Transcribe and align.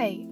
ok. 0.00 0.29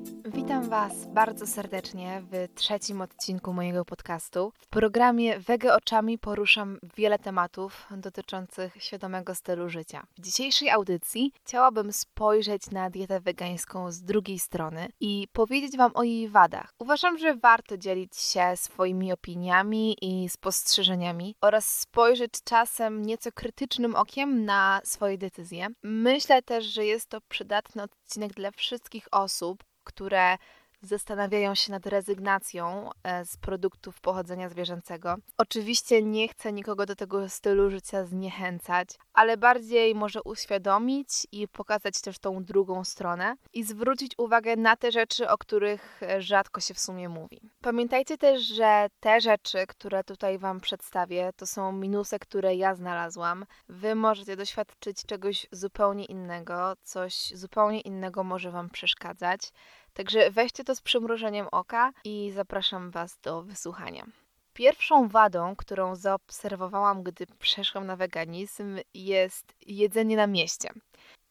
Was 0.69 1.07
bardzo 1.07 1.47
serdecznie 1.47 2.23
w 2.31 2.55
trzecim 2.55 3.01
odcinku 3.01 3.53
mojego 3.53 3.85
podcastu. 3.85 4.53
W 4.59 4.67
programie 4.67 5.39
Wege 5.39 5.75
Oczami 5.75 6.19
poruszam 6.19 6.79
wiele 6.97 7.19
tematów 7.19 7.87
dotyczących 7.91 8.83
świadomego 8.83 9.35
stylu 9.35 9.69
życia. 9.69 10.07
W 10.19 10.21
dzisiejszej 10.21 10.71
audycji 10.71 11.33
chciałabym 11.35 11.93
spojrzeć 11.93 12.71
na 12.71 12.91
dietę 12.91 13.21
wegańską 13.21 13.93
z 13.93 14.03
drugiej 14.03 14.39
strony 14.39 14.89
i 15.01 15.29
powiedzieć 15.33 15.77
Wam 15.77 15.91
o 15.95 16.03
jej 16.03 16.29
wadach. 16.29 16.73
Uważam, 16.79 17.19
że 17.19 17.35
warto 17.35 17.77
dzielić 17.79 18.17
się 18.17 18.57
swoimi 18.57 19.13
opiniami 19.13 19.97
i 20.03 20.29
spostrzeżeniami 20.29 21.35
oraz 21.41 21.79
spojrzeć 21.81 22.33
czasem 22.45 23.03
nieco 23.03 23.33
krytycznym 23.33 23.97
okiem 23.97 24.45
na 24.45 24.81
swoje 24.85 25.19
decyzje. 25.19 25.67
Myślę 25.83 26.43
też, 26.43 26.65
że 26.65 26.85
jest 26.85 27.09
to 27.09 27.21
przydatny 27.29 27.83
odcinek 27.83 28.33
dla 28.33 28.51
wszystkich 28.51 29.09
osób, 29.11 29.65
które 29.93 30.39
zastanawiają 30.83 31.55
się 31.55 31.73
nad 31.73 31.87
rezygnacją 31.87 32.91
e, 33.03 33.25
z 33.25 33.37
produktów 33.37 34.01
pochodzenia 34.01 34.49
zwierzęcego. 34.49 35.17
Oczywiście 35.39 36.03
nie 36.03 36.29
chcę 36.29 36.53
nikogo 36.53 36.87
do 36.87 36.97
tego 36.97 37.29
stylu 37.29 37.71
życia 37.71 38.05
zniechęcać, 38.05 38.89
ale 39.13 39.37
bardziej 39.37 39.95
może 39.95 40.23
uświadomić 40.23 41.09
i 41.33 41.49
pokazać 41.49 42.01
też 42.01 42.19
tą 42.19 42.45
drugą 42.45 42.85
stronę 42.85 43.35
i 43.53 43.65
zwrócić 43.65 44.13
uwagę 44.19 44.57
na 44.57 44.77
te 44.77 44.93
rzeczy, 44.93 45.29
o 45.29 45.39
których 45.39 46.03
e, 46.03 46.23
rzadko 46.23 46.61
się 46.61 46.75
w 46.75 46.81
sumie 46.81 47.09
mówi. 47.09 47.41
Pamiętajcie 47.61 48.19
też, 48.19 48.43
że 48.43 48.87
te 49.01 49.21
rzeczy, 49.21 49.67
które 49.67 50.05
tutaj 50.05 50.39
Wam 50.39 50.61
przedstawię, 50.61 51.31
to 51.37 51.47
są 51.47 51.73
minusy, 51.73 52.19
które 52.19 52.55
ja 52.55 52.75
znalazłam. 52.75 53.45
Wy 53.69 53.95
możecie 53.95 54.37
doświadczyć 54.37 55.03
czegoś 55.07 55.47
zupełnie 55.53 56.05
innego, 56.05 56.73
coś 56.83 57.33
zupełnie 57.35 57.81
innego 57.81 58.25
może 58.25 58.51
Wam 58.51 58.71
przeszkadzać. 58.71 59.53
Także 59.99 60.31
weźcie 60.31 60.65
to 60.65 60.75
z 60.75 60.81
przymrużeniem 60.81 61.47
oka 61.53 61.93
i 62.05 62.31
zapraszam 62.35 62.91
Was 62.91 63.19
do 63.23 63.43
wysłuchania. 63.43 64.07
Pierwszą 64.53 65.09
wadą, 65.09 65.57
którą 65.57 65.97
zaobserwowałam, 65.97 67.03
gdy 67.03 67.27
przeszłam 67.39 67.87
na 67.87 67.97
weganizm, 67.97 68.79
jest 68.95 69.55
jedzenie 69.67 70.17
na 70.17 70.27
mieście. 70.27 70.69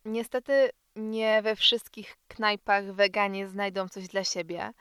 Niestety 0.06 0.70
nie 0.96 1.42
we 1.42 1.56
wszystkich 1.56 2.16
knajpach 2.28 2.94
weganie 2.94 3.48
znajdą 3.48 3.90
coś 3.90 4.08
dla 4.08 4.24
siebie. 4.24 4.72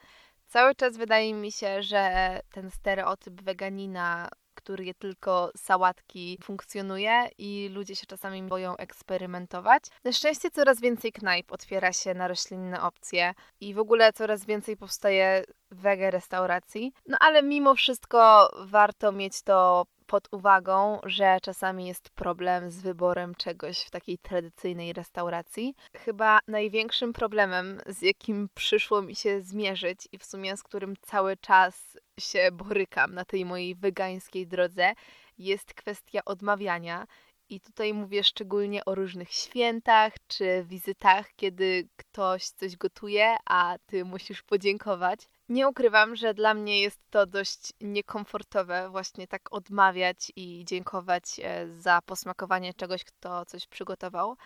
Cały 0.46 0.74
czas 0.74 0.96
wydaje 0.96 1.34
mi 1.34 1.52
się, 1.52 1.82
że 1.82 2.40
ten 2.52 2.70
stereotyp 2.70 3.42
weganina 3.42 4.28
który 4.66 4.84
je 4.84 4.94
tylko 4.94 5.50
sałatki 5.56 6.38
funkcjonuje 6.42 7.28
i 7.38 7.70
ludzie 7.72 7.96
się 7.96 8.06
czasami 8.06 8.42
boją 8.42 8.76
eksperymentować. 8.76 9.82
Na 10.04 10.12
szczęście 10.12 10.50
coraz 10.50 10.80
więcej 10.80 11.12
knajp 11.12 11.52
otwiera 11.52 11.92
się 11.92 12.14
na 12.14 12.28
roślinne 12.28 12.82
opcje 12.82 13.34
i 13.60 13.74
w 13.74 13.78
ogóle 13.78 14.12
coraz 14.12 14.44
więcej 14.44 14.76
powstaje 14.76 15.44
wege 15.70 16.10
restauracji. 16.10 16.92
No 17.06 17.16
ale 17.20 17.42
mimo 17.42 17.74
wszystko 17.74 18.50
warto 18.64 19.12
mieć 19.12 19.42
to 19.42 19.86
pod 20.06 20.28
uwagą, 20.32 21.00
że 21.04 21.38
czasami 21.42 21.86
jest 21.86 22.10
problem 22.10 22.70
z 22.70 22.80
wyborem 22.80 23.34
czegoś 23.34 23.80
w 23.80 23.90
takiej 23.90 24.18
tradycyjnej 24.18 24.92
restauracji. 24.92 25.74
Chyba 25.96 26.38
największym 26.48 27.12
problemem, 27.12 27.80
z 27.86 28.02
jakim 28.02 28.48
przyszło 28.54 29.02
mi 29.02 29.16
się 29.16 29.42
zmierzyć 29.42 30.08
i 30.12 30.18
w 30.18 30.24
sumie 30.24 30.56
z 30.56 30.62
którym 30.62 30.94
cały 31.02 31.36
czas 31.36 31.98
się 32.20 32.52
borykam 32.52 33.14
na 33.14 33.24
tej 33.24 33.44
mojej 33.44 33.74
wegańskiej 33.74 34.46
drodze, 34.46 34.92
jest 35.38 35.74
kwestia 35.74 36.20
odmawiania. 36.24 37.06
I 37.48 37.60
tutaj 37.60 37.94
mówię 37.94 38.24
szczególnie 38.24 38.84
o 38.84 38.94
różnych 38.94 39.32
świętach 39.32 40.12
czy 40.26 40.64
wizytach, 40.64 41.26
kiedy 41.36 41.88
ktoś 41.96 42.44
coś 42.48 42.76
gotuje, 42.76 43.36
a 43.44 43.76
ty 43.86 44.04
musisz 44.04 44.42
podziękować. 44.42 45.20
Nie 45.48 45.68
ukrywam, 45.68 46.16
że 46.16 46.34
dla 46.34 46.54
mnie 46.54 46.80
jest 46.80 47.00
to 47.10 47.26
dość 47.26 47.72
niekomfortowe 47.80 48.90
właśnie 48.90 49.26
tak 49.26 49.42
odmawiać 49.50 50.32
i 50.36 50.64
dziękować 50.64 51.22
e, 51.42 51.68
za 51.68 52.00
posmakowanie 52.06 52.74
czegoś, 52.74 53.04
kto 53.04 53.44
coś 53.44 53.66
przygotował. 53.66 54.36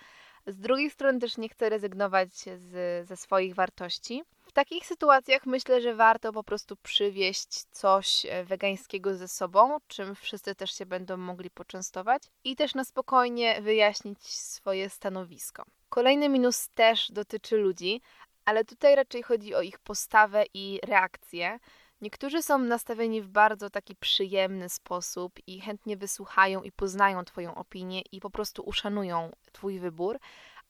Z 0.47 0.57
drugiej 0.57 0.91
strony 0.91 1.19
też 1.19 1.37
nie 1.37 1.49
chcę 1.49 1.69
rezygnować 1.69 2.29
z, 2.35 3.07
ze 3.09 3.17
swoich 3.17 3.55
wartości. 3.55 4.23
W 4.51 4.53
takich 4.53 4.87
sytuacjach 4.87 5.47
myślę, 5.47 5.81
że 5.81 5.95
warto 5.95 6.33
po 6.33 6.45
prostu 6.45 6.77
przywieźć 6.77 7.65
coś 7.71 8.27
e, 8.27 8.45
wegańskiego 8.45 9.15
ze 9.15 9.29
sobą, 9.29 9.79
czym 9.87 10.15
wszyscy 10.15 10.55
też 10.55 10.75
się 10.75 10.87
będą 10.87 11.17
mogli 11.17 11.51
poczęstować 11.51 12.23
i 12.45 12.57
też 12.57 12.75
na 12.75 12.85
spokojnie 12.85 13.63
wyjaśnić 13.63 14.23
swoje 14.29 14.91
stanowisko. 14.91 15.65
Kolejny 15.89 16.29
minus 16.29 16.69
też 16.69 17.11
dotyczy 17.13 17.57
ludzi, 17.57 18.01
ale 18.45 18.65
tutaj 18.65 18.95
raczej 18.95 19.23
chodzi 19.23 19.55
o 19.55 19.63
ich 19.63 19.79
postawę 19.79 20.45
i 20.55 20.81
reakcję. 20.87 21.59
Niektórzy 22.01 22.43
są 22.43 22.59
nastawieni 22.59 23.23
w 23.23 23.29
bardzo 23.29 23.71
taki 23.71 23.97
przyjemny 23.97 24.69
sposób 24.69 25.33
i 25.47 25.61
chętnie 25.61 25.97
wysłuchają 25.97 26.63
i 26.63 26.73
poznają 26.73 27.25
Twoją 27.25 27.55
opinię 27.55 28.03
i 28.13 28.21
po 28.21 28.31
prostu 28.31 28.63
uszanują 28.63 29.31
Twój 29.53 29.79
wybór, 29.79 30.19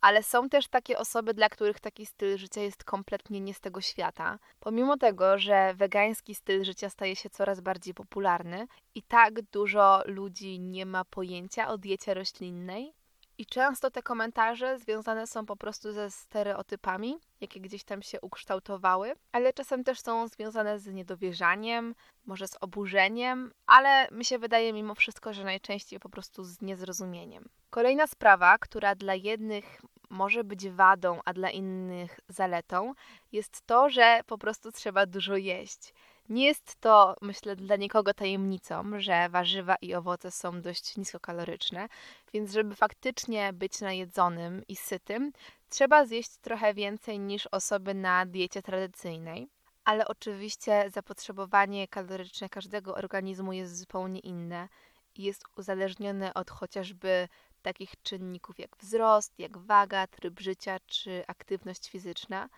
ale 0.01 0.23
są 0.23 0.49
też 0.49 0.69
takie 0.69 0.99
osoby, 0.99 1.35
dla 1.35 1.49
których 1.49 1.81
taki 1.81 2.07
styl 2.07 2.39
życia 2.39 2.61
jest 2.61 2.85
kompletnie 2.85 3.41
nie 3.41 3.55
z 3.55 3.61
tego 3.61 3.81
świata. 3.81 4.39
Pomimo 4.61 4.97
tego, 4.97 5.39
że 5.39 5.75
wegański 5.75 6.35
styl 6.35 6.65
życia 6.65 6.91
staje 6.91 7.17
się 7.17 7.31
coraz 7.31 7.61
bardziej 7.61 7.95
popularny 7.95 8.67
i 8.95 9.03
tak 9.03 9.43
dużo 9.43 10.03
ludzi 10.07 10.61
nie 10.61 10.87
ma 10.87 11.05
pojęcia 11.05 11.69
o 11.69 11.79
diecie 11.79 12.15
roślinnej, 12.15 12.95
i 13.41 13.47
często 13.47 13.91
te 13.91 14.03
komentarze 14.03 14.79
związane 14.79 15.27
są 15.27 15.47
po 15.47 15.57
prostu 15.57 15.93
ze 15.93 16.11
stereotypami, 16.11 17.19
jakie 17.41 17.61
gdzieś 17.61 17.85
tam 17.85 18.03
się 18.03 18.21
ukształtowały, 18.21 19.15
ale 19.33 19.53
czasem 19.53 19.85
też 19.85 20.01
są 20.01 20.29
związane 20.29 20.79
z 20.79 20.87
niedowierzaniem, 20.87 21.95
może 22.27 22.49
z 22.49 22.57
oburzeniem, 22.61 23.53
ale 23.67 24.09
mi 24.11 24.25
się 24.25 24.39
wydaje 24.39 24.73
mimo 24.73 24.95
wszystko, 24.95 25.33
że 25.33 25.45
najczęściej 25.45 26.01
po 26.01 26.09
prostu 26.09 26.45
z 26.45 26.61
niezrozumieniem. 26.61 27.49
Kolejna 27.71 28.07
sprawa, 28.07 28.59
która 28.59 28.95
dla 28.95 29.15
jednych 29.15 29.81
może 30.11 30.45
być 30.45 30.71
wadą, 30.71 31.21
a 31.25 31.33
dla 31.33 31.51
innych 31.51 32.21
zaletą, 32.29 32.95
jest 33.33 33.63
to, 33.67 33.91
że 33.91 34.21
po 34.27 34.39
prostu 34.39 34.73
trzeba 34.73 35.07
dużo 35.07 35.37
jeść. 35.37 35.95
Nie 36.31 36.47
jest 36.47 36.81
to, 36.81 37.15
myślę, 37.21 37.57
dla 37.57 37.77
nikogo 37.77 38.15
tajemnicą, 38.15 39.01
że 39.01 39.29
warzywa 39.29 39.77
i 39.83 39.95
owoce 39.95 40.31
są 40.31 40.61
dość 40.61 40.97
niskokaloryczne, 40.97 41.89
więc 42.33 42.53
żeby 42.53 42.75
faktycznie 42.75 43.53
być 43.53 43.81
najedzonym 43.81 44.63
i 44.69 44.77
sytym, 44.77 45.33
trzeba 45.69 46.07
zjeść 46.07 46.31
trochę 46.37 46.75
więcej 46.75 47.19
niż 47.19 47.47
osoby 47.47 47.95
na 47.95 48.27
diecie 48.27 48.63
tradycyjnej. 48.63 49.49
Ale 49.85 50.09
oczywiście 50.09 50.85
zapotrzebowanie 50.91 51.89
kaloryczne 51.89 52.49
każdego 52.49 52.95
organizmu 52.95 53.53
jest 53.53 53.79
zupełnie 53.79 54.21
inne 54.21 54.69
i 55.15 55.23
jest 55.23 55.45
uzależnione 55.57 56.35
od 56.35 56.51
chociażby 56.51 57.29
takich 57.63 58.03
czynników 58.03 58.59
jak 58.59 58.77
wzrost, 58.77 59.39
jak 59.39 59.59
waga, 59.59 60.07
tryb 60.07 60.41
życia 60.41 60.79
czy 60.87 61.25
aktywność 61.27 61.91
fizyczna 61.91 62.49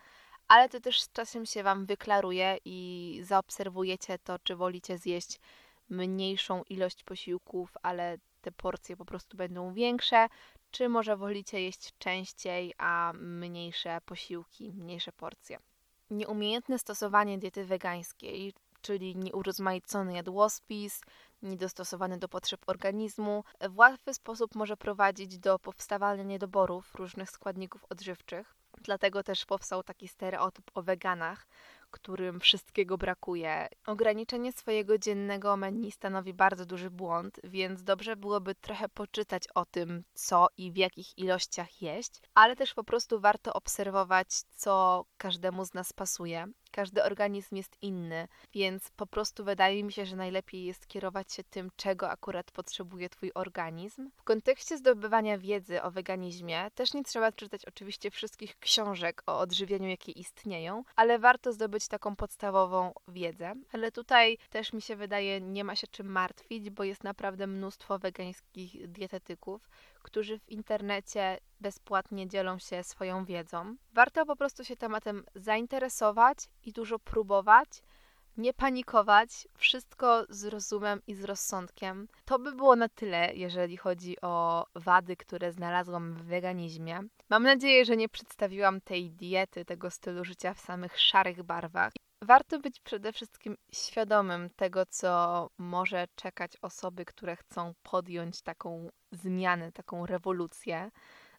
ale 0.47 0.69
to 0.69 0.79
też 0.79 1.01
z 1.01 1.11
czasem 1.11 1.45
się 1.45 1.63
Wam 1.63 1.85
wyklaruje 1.85 2.57
i 2.65 3.19
zaobserwujecie 3.23 4.19
to, 4.19 4.39
czy 4.39 4.55
wolicie 4.55 4.97
zjeść 4.97 5.39
mniejszą 5.89 6.63
ilość 6.69 7.03
posiłków, 7.03 7.77
ale 7.83 8.17
te 8.41 8.51
porcje 8.51 8.97
po 8.97 9.05
prostu 9.05 9.37
będą 9.37 9.73
większe, 9.73 10.27
czy 10.71 10.89
może 10.89 11.17
wolicie 11.17 11.61
jeść 11.61 11.93
częściej, 11.97 12.73
a 12.77 13.13
mniejsze 13.15 13.97
posiłki, 14.05 14.73
mniejsze 14.73 15.11
porcje. 15.11 15.59
Nieumiejętne 16.09 16.79
stosowanie 16.79 17.37
diety 17.37 17.65
wegańskiej, 17.65 18.53
czyli 18.81 19.15
nieurozmaicony 19.15 20.13
jadłospis, 20.13 21.01
niedostosowany 21.41 22.17
do 22.17 22.27
potrzeb 22.29 22.61
organizmu, 22.67 23.43
w 23.69 23.77
łatwy 23.77 24.13
sposób 24.13 24.55
może 24.55 24.77
prowadzić 24.77 25.39
do 25.39 25.59
powstawania 25.59 26.23
niedoborów 26.23 26.95
różnych 26.95 27.29
składników 27.29 27.85
odżywczych. 27.89 28.55
Dlatego 28.83 29.23
też 29.23 29.45
powstał 29.45 29.83
taki 29.83 30.07
stereotyp 30.07 30.71
o 30.73 30.81
weganach, 30.83 31.47
którym 31.91 32.39
wszystkiego 32.39 32.97
brakuje. 32.97 33.67
Ograniczenie 33.85 34.51
swojego 34.51 34.97
dziennego 34.97 35.57
menu 35.57 35.91
stanowi 35.91 36.33
bardzo 36.33 36.65
duży 36.65 36.89
błąd, 36.91 37.39
więc 37.43 37.83
dobrze 37.83 38.15
byłoby 38.15 38.55
trochę 38.55 38.89
poczytać 38.89 39.43
o 39.55 39.65
tym, 39.65 40.03
co 40.13 40.47
i 40.57 40.71
w 40.71 40.77
jakich 40.77 41.17
ilościach 41.17 41.81
jeść, 41.81 42.21
ale 42.33 42.55
też 42.55 42.73
po 42.73 42.83
prostu 42.83 43.19
warto 43.19 43.53
obserwować, 43.53 44.27
co 44.55 45.05
każdemu 45.17 45.65
z 45.65 45.73
nas 45.73 45.93
pasuje. 45.93 46.47
Każdy 46.75 47.03
organizm 47.03 47.55
jest 47.55 47.77
inny, 47.81 48.27
więc 48.53 48.91
po 48.91 49.07
prostu 49.07 49.43
wydaje 49.43 49.83
mi 49.83 49.91
się, 49.91 50.05
że 50.05 50.15
najlepiej 50.15 50.65
jest 50.65 50.87
kierować 50.87 51.33
się 51.33 51.43
tym, 51.43 51.69
czego 51.75 52.09
akurat 52.09 52.51
potrzebuje 52.51 53.09
Twój 53.09 53.31
organizm. 53.35 54.09
W 54.15 54.23
kontekście 54.23 54.77
zdobywania 54.77 55.37
wiedzy 55.37 55.81
o 55.81 55.91
weganizmie 55.91 56.71
też 56.75 56.93
nie 56.93 57.03
trzeba 57.03 57.31
czytać 57.31 57.65
oczywiście 57.65 58.11
wszystkich 58.11 58.59
książek 58.59 59.23
o 59.25 59.39
odżywianiu, 59.39 59.89
jakie 59.89 60.11
istnieją, 60.11 60.83
ale 60.95 61.19
warto 61.19 61.53
zdobyć 61.53 61.87
taką 61.87 62.15
podstawową 62.15 62.93
wiedzę. 63.07 63.53
Ale 63.71 63.91
tutaj 63.91 64.37
też 64.49 64.73
mi 64.73 64.81
się 64.81 64.95
wydaje, 64.95 65.41
nie 65.41 65.63
ma 65.63 65.75
się 65.75 65.87
czym 65.87 66.07
martwić, 66.07 66.69
bo 66.69 66.83
jest 66.83 67.03
naprawdę 67.03 67.47
mnóstwo 67.47 67.99
wegańskich 67.99 68.91
dietetyków, 68.91 69.69
którzy 70.03 70.39
w 70.39 70.49
internecie 70.49 71.37
bezpłatnie 71.59 72.27
dzielą 72.27 72.59
się 72.59 72.83
swoją 72.83 73.25
wiedzą. 73.25 73.75
Warto 73.93 74.25
po 74.25 74.35
prostu 74.35 74.63
się 74.63 74.75
tematem 74.75 75.25
zainteresować 75.35 76.37
i 76.63 76.71
dużo 76.71 76.99
próbować, 76.99 77.67
nie 78.37 78.53
panikować, 78.53 79.47
wszystko 79.57 80.25
z 80.29 80.45
rozumem 80.45 81.01
i 81.07 81.15
z 81.15 81.23
rozsądkiem. 81.23 82.07
To 82.25 82.39
by 82.39 82.51
było 82.51 82.75
na 82.75 82.89
tyle, 82.89 83.33
jeżeli 83.35 83.77
chodzi 83.77 84.21
o 84.21 84.65
wady, 84.75 85.15
które 85.15 85.51
znalazłam 85.51 86.13
w 86.13 86.23
weganizmie. 86.23 86.99
Mam 87.29 87.43
nadzieję, 87.43 87.85
że 87.85 87.97
nie 87.97 88.09
przedstawiłam 88.09 88.81
tej 88.81 89.11
diety, 89.11 89.65
tego 89.65 89.91
stylu 89.91 90.25
życia 90.25 90.53
w 90.53 90.59
samych 90.59 90.99
szarych 90.99 91.43
barwach. 91.43 91.93
Warto 92.23 92.59
być 92.59 92.79
przede 92.79 93.13
wszystkim 93.13 93.57
świadomym 93.73 94.49
tego, 94.49 94.85
co 94.85 95.49
może 95.57 96.07
czekać 96.15 96.57
osoby, 96.61 97.05
które 97.05 97.35
chcą 97.35 97.73
podjąć 97.83 98.41
taką 98.41 98.89
zmianę, 99.11 99.71
taką 99.71 100.05
rewolucję. 100.05 100.91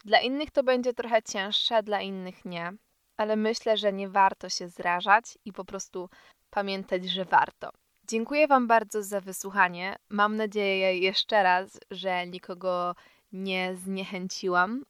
Dla 0.05 0.21
innych 0.21 0.51
to 0.51 0.63
będzie 0.63 0.95
trochę 0.95 1.23
cięższe, 1.23 1.83
dla 1.83 2.01
innych 2.01 2.45
nie, 2.45 2.73
ale 3.17 3.37
myślę, 3.37 3.77
że 3.77 3.93
nie 3.93 4.09
warto 4.09 4.49
się 4.49 4.69
zrażać 4.69 5.39
i 5.45 5.53
po 5.53 5.65
prostu 5.65 6.09
pamiętać, 6.51 7.05
że 7.05 7.25
warto. 7.25 7.71
Dziękuję 8.09 8.49
Wam 8.49 8.67
bardzo 8.67 9.03
za 9.03 9.21
wysłuchanie. 9.21 9.97
Mam 10.09 10.37
nadzieję 10.37 10.99
jeszcze 10.99 11.43
raz, 11.43 11.81
że 11.91 12.27
nikogo 12.27 12.95
nie 13.33 13.77
zniechęciłam. 13.77 14.85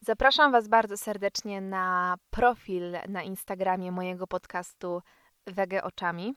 Zapraszam 0.00 0.52
Was 0.52 0.68
bardzo 0.68 0.96
serdecznie 0.96 1.60
na 1.60 2.16
profil 2.30 2.92
na 3.08 3.22
Instagramie 3.22 3.92
mojego 3.92 4.26
podcastu 4.26 5.02
Wege 5.46 5.84
Oczami 5.84 6.34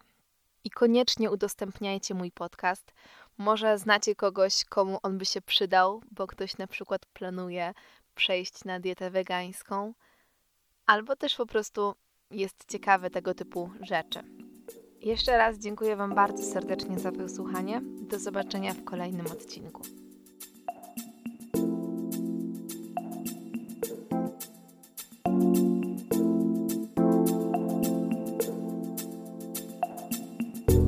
i 0.64 0.70
koniecznie 0.70 1.32
udostępniajcie 1.32 2.14
mój 2.14 2.32
podcast. 2.32 2.94
Może 3.38 3.78
znacie 3.78 4.16
kogoś, 4.16 4.66
komu 4.66 5.00
on 5.04 5.18
by 5.18 5.26
się 5.26 5.42
przydał, 5.42 6.02
bo 6.12 6.28
ktoś 6.28 6.58
na 6.58 6.68
przykład 6.68 7.06
planuje 7.06 7.74
przejść 8.16 8.66
na 8.66 8.80
dietę 8.80 9.12
wegańską, 9.12 9.94
albo 10.86 11.16
też 11.16 11.36
po 11.36 11.46
prostu 11.46 11.96
jest 12.32 12.66
ciekawy 12.72 13.10
tego 13.10 13.34
typu 13.34 13.72
rzeczy. 13.82 14.20
Jeszcze 15.02 15.38
raz 15.38 15.58
dziękuję 15.58 15.96
Wam 15.96 16.16
bardzo 16.16 16.44
serdecznie 16.44 17.00
za 17.00 17.12
wysłuchanie. 17.12 17.82
Do 17.84 18.20
zobaczenia 18.20 18.74
w 18.74 18.84
kolejnym 18.84 19.26
odcinku. 19.26 19.82